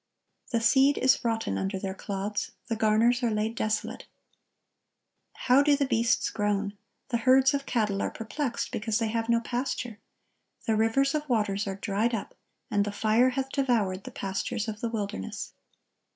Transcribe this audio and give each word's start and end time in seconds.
"The 0.51 0.61
seed 0.61 0.97
is 0.97 1.23
rotten 1.23 1.59
under 1.59 1.77
their 1.77 1.93
clods, 1.93 2.53
the 2.69 2.75
garners 2.75 3.21
are 3.21 3.29
laid 3.29 3.53
desolate." 3.53 4.07
"How 5.45 5.61
do 5.61 5.75
the 5.77 5.85
beasts 5.85 6.31
groan! 6.31 6.75
the 7.09 7.17
herds 7.17 7.53
of 7.53 7.67
cattle 7.67 8.01
are 8.01 8.09
perplexed, 8.09 8.71
because 8.71 8.97
they 8.97 9.09
have 9.09 9.29
no 9.29 9.41
pasture.... 9.41 9.99
The 10.65 10.75
rivers 10.75 11.13
of 11.13 11.29
waters 11.29 11.67
are 11.67 11.75
dried 11.75 12.15
up, 12.15 12.33
and 12.71 12.83
the 12.83 12.91
fire 12.91 13.29
hath 13.29 13.51
devoured 13.51 14.05
the 14.05 14.09
pastures 14.09 14.67
of 14.67 14.81
the 14.81 14.89
wilderness." 14.89 15.53